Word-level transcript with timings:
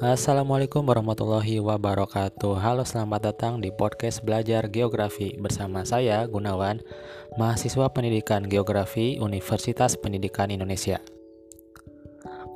Assalamualaikum 0.00 0.88
warahmatullahi 0.88 1.60
wabarakatuh. 1.60 2.56
Halo 2.56 2.88
selamat 2.88 3.20
datang 3.20 3.60
di 3.60 3.68
podcast 3.68 4.24
Belajar 4.24 4.72
Geografi 4.72 5.36
Bersama 5.36 5.84
saya 5.84 6.24
Gunawan 6.24 6.80
Mahasiswa 7.36 7.84
Pendidikan 7.92 8.48
Geografi 8.48 9.20
Universitas 9.20 10.00
Pendidikan 10.00 10.48
Indonesia. 10.48 11.04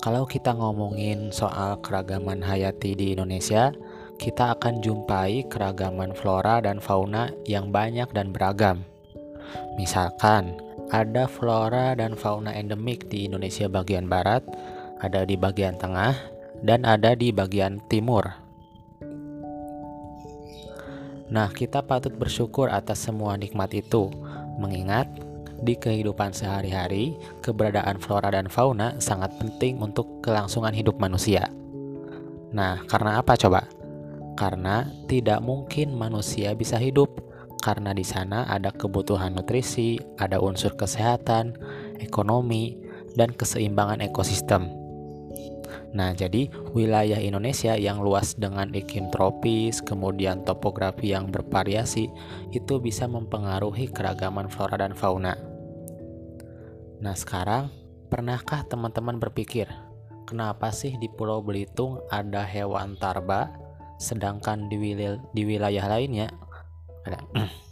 Kalau 0.01 0.25
kita 0.25 0.57
ngomongin 0.57 1.37
soal 1.37 1.85
keragaman 1.85 2.41
hayati 2.41 2.97
di 2.97 3.13
Indonesia 3.13 3.77
Kita 4.17 4.57
akan 4.57 4.81
jumpai 4.81 5.45
keragaman 5.45 6.17
flora 6.17 6.65
dan 6.65 6.81
fauna 6.81 7.29
yang 7.45 7.69
banyak 7.69 8.09
dan 8.17 8.33
beragam. 8.33 8.89
Misalkan 9.77 10.57
ada 10.89 11.29
flora 11.29 11.93
dan 11.93 12.17
fauna 12.17 12.57
endemik 12.57 13.13
di 13.13 13.29
Indonesia 13.29 13.69
bagian 13.69 14.09
barat 14.09 14.41
Ada 15.05 15.29
di 15.29 15.37
bagian 15.37 15.77
tengah 15.77 16.34
dan 16.65 16.89
ada 16.89 17.13
di 17.13 17.29
bagian 17.29 17.79
timur. 17.93 18.25
Nah, 21.29 21.53
kita 21.53 21.85
patut 21.85 22.17
bersyukur 22.17 22.73
atas 22.73 23.05
semua 23.05 23.37
nikmat 23.37 23.73
itu, 23.77 24.09
mengingat 24.57 25.09
di 25.65 25.77
kehidupan 25.77 26.33
sehari-hari, 26.33 27.17
keberadaan 27.41 28.01
flora 28.01 28.33
dan 28.33 28.49
fauna 28.49 28.97
sangat 29.01 29.33
penting 29.41 29.81
untuk 29.81 30.21
kelangsungan 30.21 30.73
hidup 30.73 30.97
manusia. 31.01 31.49
Nah, 32.53 32.81
karena 32.89 33.21
apa 33.21 33.37
coba? 33.37 33.67
Karena 34.37 34.89
tidak 35.09 35.41
mungkin 35.41 35.95
manusia 35.95 36.53
bisa 36.53 36.77
hidup 36.77 37.25
karena 37.65 37.97
di 37.97 38.05
sana 38.05 38.45
ada 38.45 38.69
kebutuhan 38.69 39.33
nutrisi, 39.33 39.97
ada 40.21 40.37
unsur 40.37 40.77
kesehatan, 40.77 41.57
ekonomi, 41.97 42.77
dan 43.17 43.33
keseimbangan 43.33 44.05
ekosistem. 44.05 44.84
Nah, 45.95 46.11
jadi 46.11 46.51
wilayah 46.75 47.23
Indonesia 47.23 47.79
yang 47.79 48.03
luas 48.03 48.35
dengan 48.35 48.75
iklim 48.75 49.15
tropis, 49.15 49.79
kemudian 49.79 50.43
topografi 50.43 51.15
yang 51.15 51.31
bervariasi, 51.31 52.11
itu 52.51 52.75
bisa 52.83 53.07
mempengaruhi 53.07 53.95
keragaman 53.95 54.51
flora 54.51 54.75
dan 54.75 54.99
fauna. 54.99 55.39
Nah, 56.99 57.15
sekarang 57.15 57.71
pernahkah 58.11 58.67
teman-teman 58.67 59.23
berpikir, 59.23 59.71
kenapa 60.27 60.75
sih 60.75 60.99
di 60.99 61.07
Pulau 61.07 61.39
Belitung 61.47 62.03
ada 62.11 62.43
hewan 62.43 62.99
tarba, 62.99 63.55
sedangkan 64.03 64.67
di, 64.67 64.77
wil 64.83 65.23
di 65.31 65.43
wilayah 65.47 65.87
lainnya 65.87 66.29
ada? 67.07 67.23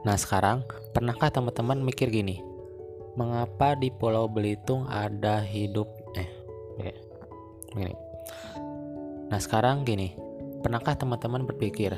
Nah, 0.00 0.16
sekarang 0.16 0.64
pernahkah 0.96 1.28
teman-teman 1.28 1.84
mikir 1.84 2.08
gini? 2.08 2.40
Mengapa 3.20 3.76
di 3.76 3.92
Pulau 3.92 4.32
Belitung 4.32 4.88
ada 4.88 5.44
hidup 5.44 5.99
Oke. 6.80 6.96
Begini. 7.76 7.94
Nah, 9.28 9.38
sekarang 9.38 9.84
gini. 9.84 10.16
Pernahkah 10.60 10.96
teman-teman 10.96 11.48
berpikir, 11.48 11.96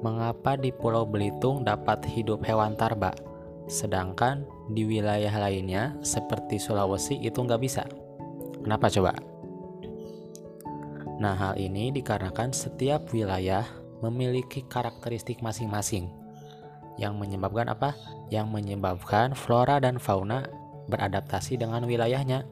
mengapa 0.00 0.56
di 0.56 0.72
Pulau 0.72 1.04
Belitung 1.04 1.60
dapat 1.60 2.04
hidup 2.08 2.40
hewan 2.44 2.72
tarba, 2.72 3.12
sedangkan 3.68 4.48
di 4.72 4.88
wilayah 4.88 5.32
lainnya 5.36 5.96
seperti 6.00 6.56
Sulawesi 6.56 7.20
itu 7.20 7.44
nggak 7.44 7.60
bisa? 7.60 7.84
Kenapa 8.64 8.88
coba? 8.88 9.12
Nah, 11.20 11.36
hal 11.36 11.54
ini 11.60 11.92
dikarenakan 11.92 12.56
setiap 12.56 13.12
wilayah 13.12 13.68
memiliki 14.00 14.64
karakteristik 14.64 15.44
masing-masing 15.44 16.08
yang 16.96 17.20
menyebabkan 17.20 17.68
apa? 17.68 17.92
Yang 18.32 18.48
menyebabkan 18.56 19.36
flora 19.36 19.78
dan 19.84 20.00
fauna 20.00 20.48
beradaptasi 20.88 21.60
dengan 21.60 21.84
wilayahnya 21.84 22.48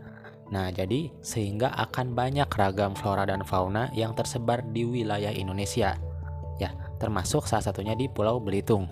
Nah, 0.51 0.75
jadi 0.75 1.15
sehingga 1.23 1.71
akan 1.79 2.19
banyak 2.19 2.51
ragam 2.51 2.99
flora 2.99 3.23
dan 3.23 3.47
fauna 3.47 3.87
yang 3.95 4.13
tersebar 4.19 4.67
di 4.75 4.83
wilayah 4.83 5.31
Indonesia. 5.31 5.95
Ya, 6.59 6.75
termasuk 6.99 7.47
salah 7.47 7.65
satunya 7.65 7.95
di 7.95 8.11
Pulau 8.11 8.43
Belitung. 8.43 8.91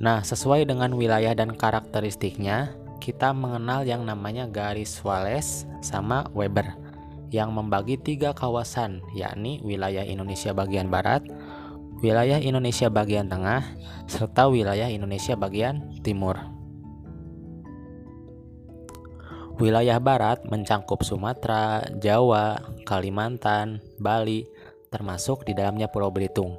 Nah, 0.00 0.26
sesuai 0.26 0.66
dengan 0.66 0.96
wilayah 0.96 1.36
dan 1.38 1.54
karakteristiknya, 1.54 2.74
kita 2.98 3.30
mengenal 3.32 3.86
yang 3.86 4.02
namanya 4.04 4.44
garis 4.50 4.98
Wallace 5.00 5.64
sama 5.80 6.26
Weber 6.34 6.76
yang 7.30 7.54
membagi 7.54 7.94
tiga 7.94 8.34
kawasan, 8.34 9.00
yakni 9.14 9.62
wilayah 9.62 10.02
Indonesia 10.02 10.50
bagian 10.50 10.90
barat, 10.90 11.22
wilayah 12.02 12.42
Indonesia 12.42 12.90
bagian 12.90 13.30
tengah, 13.30 13.62
serta 14.10 14.50
wilayah 14.50 14.90
Indonesia 14.90 15.38
bagian 15.38 16.00
timur. 16.02 16.59
Wilayah 19.60 20.00
barat 20.00 20.40
mencangkup 20.48 21.04
Sumatera, 21.04 21.84
Jawa, 22.00 22.56
Kalimantan, 22.88 23.84
Bali, 24.00 24.48
termasuk 24.88 25.44
di 25.44 25.52
dalamnya 25.52 25.92
Pulau 25.92 26.08
Belitung. 26.08 26.56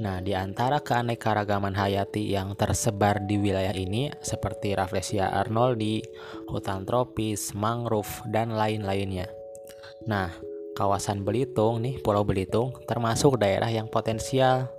Nah, 0.00 0.24
di 0.24 0.32
antara 0.32 0.80
keanekaragaman 0.80 1.76
hayati 1.76 2.32
yang 2.32 2.56
tersebar 2.56 3.28
di 3.28 3.36
wilayah 3.36 3.76
ini 3.76 4.08
seperti 4.24 4.72
Rafflesia 4.72 5.36
arnoldi, 5.36 6.00
hutan 6.48 6.88
tropis, 6.88 7.52
mangrove, 7.52 8.24
dan 8.32 8.56
lain-lainnya. 8.56 9.28
Nah, 10.08 10.32
kawasan 10.80 11.28
Belitung 11.28 11.84
nih, 11.84 12.00
Pulau 12.00 12.24
Belitung 12.24 12.72
termasuk 12.88 13.36
daerah 13.36 13.68
yang 13.68 13.92
potensial 13.92 14.72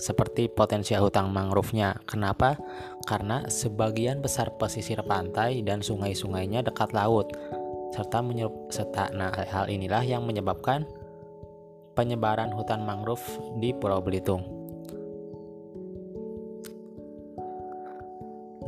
seperti 0.00 0.48
potensial 0.48 1.04
hutan 1.04 1.28
mangrove-nya. 1.28 2.00
Kenapa? 2.08 2.56
Karena 3.04 3.44
sebagian 3.46 4.24
besar 4.24 4.56
pesisir 4.56 5.04
pantai 5.04 5.60
dan 5.60 5.84
sungai-sungainya 5.84 6.64
dekat 6.64 6.96
laut 6.96 7.28
serta 7.90 8.22
menyerup 8.22 8.70
serta 8.70 9.10
nah 9.10 9.34
hal 9.34 9.66
inilah 9.66 10.06
yang 10.06 10.22
menyebabkan 10.22 10.86
penyebaran 11.98 12.54
hutan 12.54 12.86
mangrove 12.86 13.22
di 13.58 13.74
Pulau 13.74 14.00
Belitung. 14.00 14.60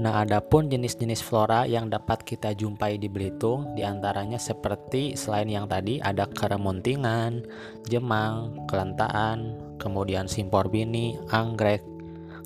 Nah, 0.03 0.27
adapun 0.27 0.67
jenis-jenis 0.67 1.23
flora 1.23 1.63
yang 1.63 1.87
dapat 1.87 2.27
kita 2.27 2.57
jumpai 2.59 2.99
di 2.99 3.07
Belitung, 3.07 3.71
di 3.79 3.87
antaranya 3.87 4.35
seperti 4.35 5.15
selain 5.15 5.47
yang 5.47 5.71
tadi 5.71 6.03
ada 6.03 6.27
keremuntingan, 6.27 7.47
jemang, 7.87 8.67
kelentaan, 8.67 9.55
kemudian 9.83 10.31
simpor 10.31 10.71
bini, 10.71 11.19
anggrek, 11.35 11.83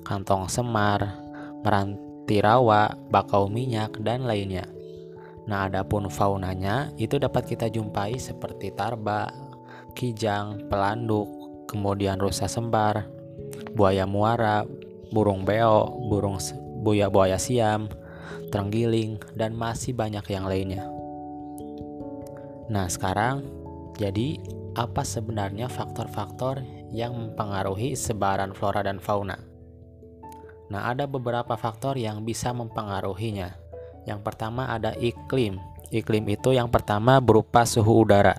kantong 0.01 0.49
semar, 0.49 1.21
meranti 1.61 2.41
rawa, 2.41 2.97
bakau 3.13 3.45
minyak, 3.45 3.93
dan 4.01 4.25
lainnya. 4.25 4.65
Nah, 5.45 5.69
adapun 5.69 6.09
faunanya 6.09 6.89
itu 6.97 7.21
dapat 7.21 7.45
kita 7.45 7.69
jumpai 7.69 8.17
seperti 8.17 8.73
tarba, 8.73 9.29
kijang, 9.93 10.65
pelanduk, 10.65 11.29
kemudian 11.69 12.17
rusa 12.17 12.49
sembar, 12.49 13.05
buaya 13.77 14.09
muara, 14.09 14.65
burung 15.13 15.45
beo, 15.45 15.87
burung 16.09 16.41
buaya-buaya 16.81 17.37
siam, 17.37 17.87
terenggiling, 18.49 19.21
dan 19.37 19.53
masih 19.53 19.93
banyak 19.93 20.25
yang 20.27 20.49
lainnya. 20.49 20.83
Nah, 22.67 22.91
sekarang 22.91 23.47
jadi 23.95 24.39
apa 24.75 25.01
sebenarnya 25.07 25.71
faktor-faktor 25.71 26.61
yang 26.91 27.15
mempengaruhi 27.15 27.95
sebaran 27.95 28.55
flora 28.55 28.83
dan 28.83 28.99
fauna? 29.01 29.37
Nah, 30.67 30.91
ada 30.91 31.07
beberapa 31.07 31.55
faktor 31.55 31.95
yang 31.95 32.27
bisa 32.27 32.51
mempengaruhinya. 32.51 33.55
Yang 34.03 34.19
pertama 34.23 34.67
ada 34.67 34.91
iklim. 34.99 35.59
Iklim 35.87 36.27
itu 36.27 36.51
yang 36.51 36.67
pertama 36.67 37.23
berupa 37.23 37.63
suhu 37.63 38.03
udara. 38.03 38.35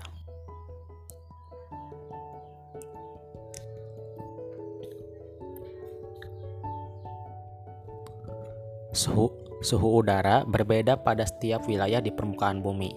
Suhu, 8.93 9.33
suhu 9.61 10.01
udara 10.01 10.45
berbeda 10.45 11.01
pada 11.01 11.25
setiap 11.25 11.65
wilayah 11.65 12.01
di 12.01 12.13
permukaan 12.13 12.61
bumi. 12.61 12.93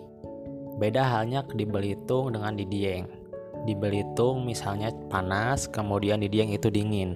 Beda 0.76 1.04
halnya 1.04 1.44
di 1.52 1.64
Belitung 1.68 2.32
dengan 2.32 2.56
di 2.56 2.64
Dieng. 2.64 3.21
Di 3.62 3.78
Belitung 3.78 4.42
misalnya 4.42 4.90
panas, 5.06 5.70
kemudian 5.70 6.18
di 6.18 6.26
Dieng 6.26 6.50
itu 6.50 6.66
dingin. 6.68 7.14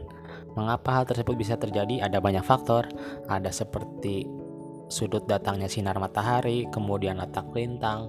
Mengapa 0.55 1.01
hal 1.01 1.05
tersebut 1.05 1.37
bisa 1.37 1.59
terjadi? 1.59 2.07
Ada 2.07 2.23
banyak 2.23 2.47
faktor. 2.47 2.89
Ada 3.29 3.51
seperti 3.53 4.25
sudut 4.87 5.27
datangnya 5.27 5.67
sinar 5.67 5.99
matahari, 5.99 6.71
kemudian 6.71 7.19
letak 7.19 7.51
lintang, 7.53 8.09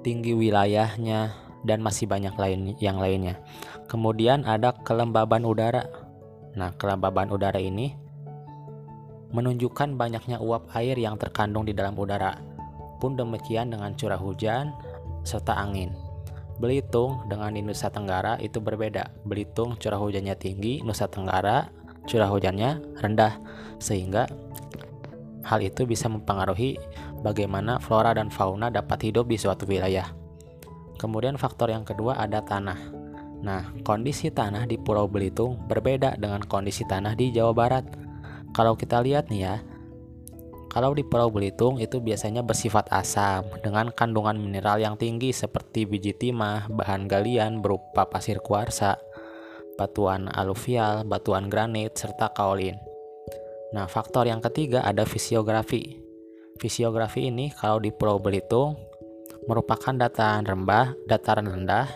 tinggi 0.00 0.32
wilayahnya, 0.32 1.36
dan 1.62 1.84
masih 1.84 2.08
banyak 2.08 2.32
lain 2.40 2.74
yang 2.80 2.96
lainnya. 2.96 3.38
Kemudian 3.86 4.48
ada 4.48 4.72
kelembaban 4.72 5.44
udara. 5.44 5.84
Nah, 6.56 6.72
kelembaban 6.74 7.30
udara 7.30 7.60
ini 7.60 7.94
menunjukkan 9.30 9.94
banyaknya 9.94 10.42
uap 10.42 10.74
air 10.74 10.98
yang 10.98 11.14
terkandung 11.14 11.62
di 11.68 11.76
dalam 11.76 11.94
udara. 11.94 12.34
Pun 12.98 13.14
demikian 13.14 13.70
dengan 13.70 13.94
curah 13.94 14.18
hujan 14.18 14.74
serta 15.22 15.54
angin. 15.54 16.09
Belitung 16.60 17.24
dengan 17.24 17.56
di 17.56 17.64
Nusa 17.64 17.88
Tenggara 17.88 18.36
itu 18.36 18.60
berbeda. 18.60 19.08
Belitung 19.24 19.80
curah 19.80 19.96
hujannya 19.96 20.36
tinggi, 20.36 20.84
Nusa 20.84 21.08
Tenggara 21.08 21.80
curah 22.04 22.28
hujannya 22.28 23.00
rendah 23.00 23.40
sehingga 23.80 24.28
hal 25.44 25.60
itu 25.64 25.88
bisa 25.88 26.08
mempengaruhi 26.08 26.76
bagaimana 27.24 27.80
flora 27.80 28.12
dan 28.12 28.28
fauna 28.28 28.68
dapat 28.68 29.08
hidup 29.08 29.28
di 29.28 29.36
suatu 29.40 29.64
wilayah. 29.64 30.08
Kemudian 31.00 31.40
faktor 31.40 31.72
yang 31.72 31.84
kedua 31.84 32.20
ada 32.20 32.44
tanah. 32.44 32.76
Nah, 33.40 33.72
kondisi 33.88 34.28
tanah 34.28 34.68
di 34.68 34.76
Pulau 34.76 35.08
Belitung 35.08 35.64
berbeda 35.64 36.20
dengan 36.20 36.44
kondisi 36.44 36.84
tanah 36.84 37.16
di 37.16 37.32
Jawa 37.32 37.56
Barat. 37.56 37.88
Kalau 38.52 38.76
kita 38.76 39.00
lihat 39.00 39.32
nih 39.32 39.48
ya, 39.48 39.54
kalau 40.70 40.94
di 40.94 41.02
Pulau 41.02 41.34
Belitung 41.34 41.82
itu 41.82 41.98
biasanya 41.98 42.46
bersifat 42.46 42.86
asam 42.94 43.42
dengan 43.58 43.90
kandungan 43.90 44.38
mineral 44.38 44.78
yang 44.78 44.94
tinggi 44.94 45.34
seperti 45.34 45.82
biji 45.82 46.14
timah, 46.14 46.70
bahan 46.70 47.10
galian 47.10 47.58
berupa 47.58 48.06
pasir 48.06 48.38
kuarsa, 48.38 48.94
batuan 49.74 50.30
aluvial, 50.30 51.02
batuan 51.02 51.50
granit, 51.50 51.98
serta 51.98 52.30
kaolin. 52.30 52.78
Nah, 53.74 53.90
faktor 53.90 54.30
yang 54.30 54.38
ketiga 54.38 54.86
ada 54.86 55.02
fisiografi. 55.02 55.98
Fisiografi 56.62 57.34
ini 57.34 57.50
kalau 57.50 57.82
di 57.82 57.90
Pulau 57.90 58.22
Belitung 58.22 58.78
merupakan 59.50 59.90
dataran 59.90 60.46
rendah, 60.46 60.94
dataran 61.10 61.50
rendah 61.50 61.90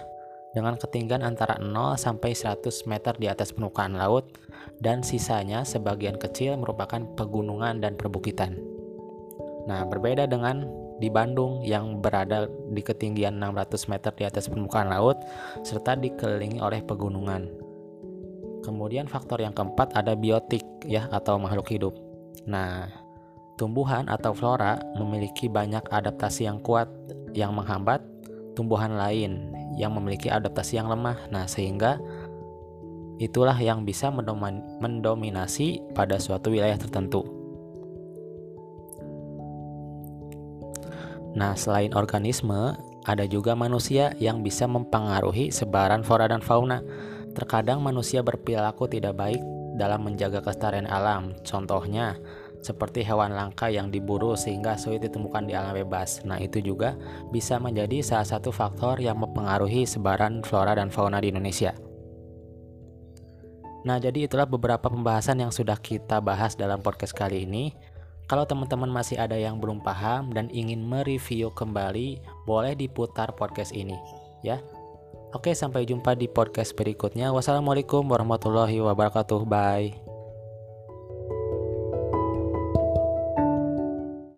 dengan 0.51 0.75
ketinggian 0.79 1.23
antara 1.23 1.59
0 1.63 1.95
sampai 1.95 2.35
100 2.35 2.91
meter 2.91 3.15
di 3.19 3.27
atas 3.27 3.51
permukaan 3.55 3.99
laut 3.99 4.31
dan 4.83 5.05
sisanya 5.07 5.63
sebagian 5.63 6.19
kecil 6.19 6.59
merupakan 6.59 7.03
pegunungan 7.15 7.79
dan 7.83 7.95
perbukitan. 7.95 8.59
Nah, 9.65 9.87
berbeda 9.89 10.29
dengan 10.29 10.69
di 11.03 11.11
Bandung 11.11 11.63
yang 11.67 11.99
berada 11.99 12.47
di 12.71 12.83
ketinggian 12.83 13.43
600 13.43 13.91
meter 13.91 14.13
di 14.15 14.25
atas 14.25 14.47
permukaan 14.47 14.91
laut 14.91 15.19
serta 15.67 15.99
dikelilingi 15.99 16.63
oleh 16.63 16.81
pegunungan. 16.87 17.51
Kemudian 18.65 19.11
faktor 19.11 19.45
yang 19.45 19.53
keempat 19.53 19.93
ada 19.93 20.17
biotik 20.17 20.65
ya 20.89 21.11
atau 21.13 21.37
makhluk 21.37 21.69
hidup. 21.69 21.95
Nah, 22.49 22.89
tumbuhan 23.61 24.09
atau 24.09 24.33
flora 24.33 24.81
memiliki 24.97 25.51
banyak 25.51 25.85
adaptasi 25.93 26.49
yang 26.49 26.63
kuat 26.65 26.89
yang 27.37 27.53
menghambat 27.53 28.01
tumbuhan 28.55 28.95
lain 28.95 29.51
yang 29.75 29.93
memiliki 29.93 30.31
adaptasi 30.31 30.79
yang 30.79 30.89
lemah. 30.89 31.19
Nah, 31.29 31.45
sehingga 31.51 31.99
Itulah 33.25 33.57
yang 33.57 33.89
bisa 33.89 34.13
mendominasi 34.13 35.81
pada 35.97 36.21
suatu 36.21 36.53
wilayah 36.53 36.77
tertentu. 36.77 37.25
Nah, 41.33 41.57
selain 41.57 41.97
organisme, 41.97 42.77
ada 43.09 43.25
juga 43.25 43.57
manusia 43.57 44.13
yang 44.21 44.45
bisa 44.45 44.69
mempengaruhi 44.69 45.49
sebaran 45.49 46.05
flora 46.05 46.29
dan 46.29 46.45
fauna. 46.45 46.85
Terkadang 47.33 47.81
manusia 47.81 48.21
berperilaku 48.21 48.93
tidak 48.93 49.17
baik 49.17 49.41
dalam 49.81 50.05
menjaga 50.05 50.45
kelestarian 50.45 50.87
alam. 50.87 51.33
Contohnya, 51.43 52.21
seperti 52.63 53.03
hewan 53.03 53.33
langka 53.33 53.73
yang 53.73 53.89
diburu 53.89 54.37
sehingga 54.37 54.77
sulit 54.77 55.01
ditemukan 55.01 55.49
di 55.49 55.57
alam 55.57 55.73
bebas. 55.73 56.23
Nah, 56.29 56.39
itu 56.39 56.61
juga 56.61 56.95
bisa 57.33 57.57
menjadi 57.57 58.05
salah 58.05 58.29
satu 58.29 58.53
faktor 58.53 59.01
yang 59.01 59.17
mempengaruhi 59.17 59.89
sebaran 59.89 60.45
flora 60.45 60.77
dan 60.77 60.93
fauna 60.93 61.19
di 61.19 61.33
Indonesia. 61.33 61.75
Nah, 63.85 64.01
jadi 64.01 64.25
itulah 64.25 64.49
beberapa 64.49 64.89
pembahasan 64.89 65.45
yang 65.45 65.53
sudah 65.53 65.77
kita 65.77 66.19
bahas 66.25 66.57
dalam 66.57 66.81
podcast 66.81 67.13
kali 67.13 67.45
ini. 67.45 67.77
Kalau 68.25 68.49
teman-teman 68.49 68.89
masih 68.89 69.21
ada 69.21 69.37
yang 69.37 69.61
belum 69.61 69.85
paham 69.85 70.33
dan 70.33 70.49
ingin 70.49 70.81
mereview 70.81 71.53
kembali, 71.53 72.25
boleh 72.49 72.73
diputar 72.73 73.37
podcast 73.37 73.77
ini, 73.77 74.01
ya. 74.41 74.65
Oke, 75.37 75.53
sampai 75.53 75.85
jumpa 75.85 76.17
di 76.17 76.25
podcast 76.31 76.73
berikutnya. 76.73 77.29
Wassalamualaikum 77.37 78.07
warahmatullahi 78.09 78.81
wabarakatuh. 78.81 79.45
Bye. 79.45 80.04